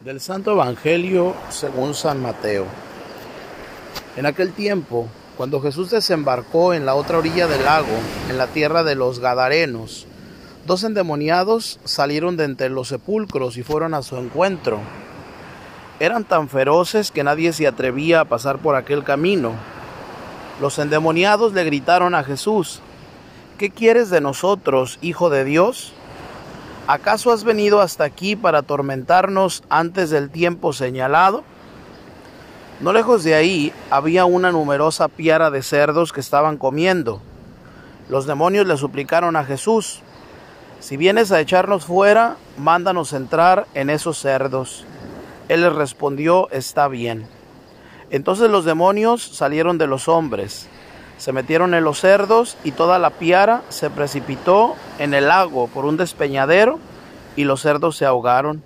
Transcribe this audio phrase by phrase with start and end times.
[0.00, 2.66] Del Santo Evangelio según San Mateo.
[4.16, 7.98] En aquel tiempo, cuando Jesús desembarcó en la otra orilla del lago,
[8.30, 10.06] en la tierra de los Gadarenos,
[10.68, 14.78] dos endemoniados salieron de entre los sepulcros y fueron a su encuentro.
[15.98, 19.54] Eran tan feroces que nadie se atrevía a pasar por aquel camino.
[20.60, 22.82] Los endemoniados le gritaron a Jesús,
[23.58, 25.92] ¿qué quieres de nosotros, Hijo de Dios?
[26.88, 31.44] ¿Acaso has venido hasta aquí para atormentarnos antes del tiempo señalado?
[32.80, 37.20] No lejos de ahí había una numerosa piara de cerdos que estaban comiendo.
[38.08, 40.00] Los demonios le suplicaron a Jesús,
[40.80, 44.86] si vienes a echarnos fuera, mándanos entrar en esos cerdos.
[45.50, 47.28] Él les respondió, está bien.
[48.08, 50.70] Entonces los demonios salieron de los hombres
[51.18, 55.84] se metieron en los cerdos y toda la piara se precipitó en el lago por
[55.84, 56.78] un despeñadero
[57.36, 58.62] y los cerdos se ahogaron.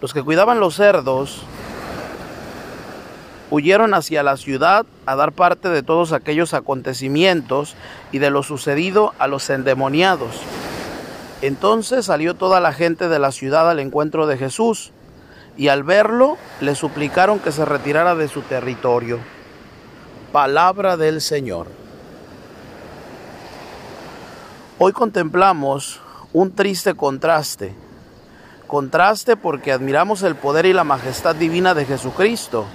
[0.00, 1.42] Los que cuidaban los cerdos
[3.50, 7.74] huyeron hacia la ciudad a dar parte de todos aquellos acontecimientos
[8.12, 10.42] y de lo sucedido a los endemoniados.
[11.40, 14.92] Entonces salió toda la gente de la ciudad al encuentro de Jesús
[15.56, 19.18] y al verlo le suplicaron que se retirara de su territorio.
[20.32, 21.68] Palabra del Señor.
[24.78, 26.02] Hoy contemplamos
[26.34, 27.74] un triste contraste.
[28.66, 32.66] Contraste porque admiramos el poder y la majestad divina de Jesucristo,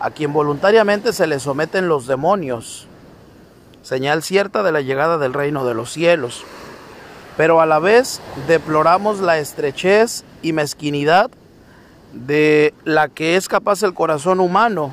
[0.00, 2.88] a quien voluntariamente se le someten los demonios,
[3.82, 6.42] señal cierta de la llegada del reino de los cielos.
[7.36, 11.30] Pero a la vez deploramos la estrechez y mezquinidad
[12.12, 14.92] de la que es capaz el corazón humano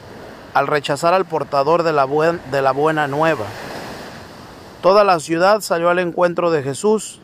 [0.55, 3.45] al rechazar al portador de la, de la buena nueva.
[4.81, 7.19] Toda la ciudad salió al encuentro de Jesús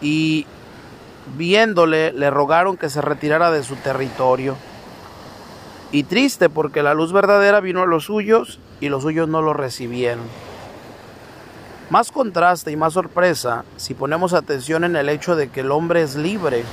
[0.00, 0.46] y
[1.36, 4.56] viéndole le rogaron que se retirara de su territorio.
[5.92, 9.52] Y triste porque la luz verdadera vino a los suyos y los suyos no lo
[9.52, 10.24] recibieron.
[11.90, 16.00] Más contraste y más sorpresa si ponemos atención en el hecho de que el hombre
[16.00, 16.64] es libre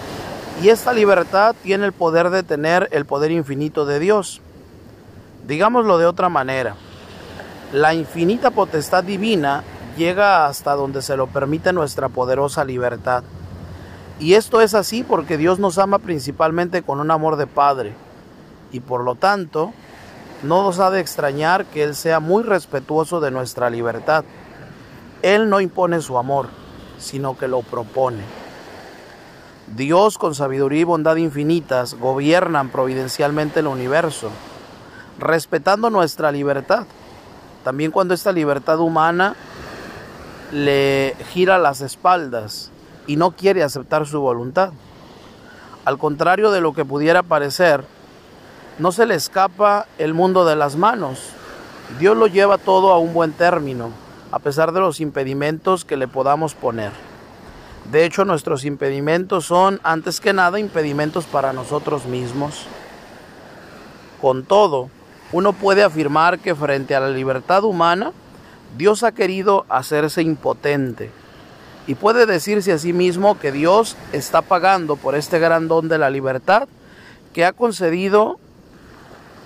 [0.63, 4.41] y esta libertad tiene el poder de tener el poder infinito de Dios.
[5.51, 6.75] Digámoslo de otra manera,
[7.73, 9.65] la infinita potestad divina
[9.97, 13.25] llega hasta donde se lo permite nuestra poderosa libertad.
[14.17, 17.93] Y esto es así porque Dios nos ama principalmente con un amor de Padre.
[18.71, 19.73] Y por lo tanto,
[20.41, 24.23] no nos ha de extrañar que Él sea muy respetuoso de nuestra libertad.
[25.21, 26.47] Él no impone su amor,
[26.97, 28.23] sino que lo propone.
[29.75, 34.31] Dios con sabiduría y bondad infinitas gobiernan providencialmente el universo
[35.21, 36.85] respetando nuestra libertad.
[37.63, 39.35] También cuando esta libertad humana
[40.51, 42.71] le gira las espaldas
[43.07, 44.71] y no quiere aceptar su voluntad.
[45.85, 47.85] Al contrario de lo que pudiera parecer,
[48.77, 51.29] no se le escapa el mundo de las manos.
[51.99, 53.89] Dios lo lleva todo a un buen término,
[54.31, 56.91] a pesar de los impedimentos que le podamos poner.
[57.91, 62.65] De hecho, nuestros impedimentos son, antes que nada, impedimentos para nosotros mismos.
[64.21, 64.89] Con todo,
[65.31, 68.11] uno puede afirmar que frente a la libertad humana,
[68.77, 71.09] Dios ha querido hacerse impotente.
[71.87, 75.97] Y puede decirse a sí mismo que Dios está pagando por este gran don de
[75.97, 76.67] la libertad
[77.33, 78.39] que ha concedido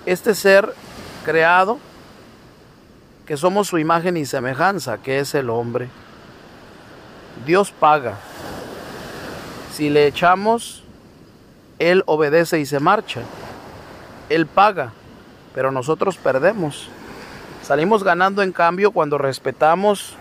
[0.06, 0.74] este ser
[1.24, 1.80] creado,
[3.26, 5.88] que somos su imagen y semejanza, que es el hombre.
[7.46, 8.18] Dios paga.
[9.72, 10.84] Si le echamos,
[11.80, 13.22] Él obedece y se marcha.
[14.30, 14.92] Él paga
[15.56, 16.90] pero nosotros perdemos.
[17.64, 20.16] Salimos ganando en cambio cuando respetamos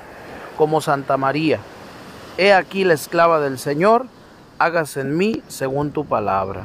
[0.56, 1.59] como Santa María.
[2.39, 4.06] He aquí la esclava del Señor,
[4.59, 6.65] hágase en mí según tu palabra.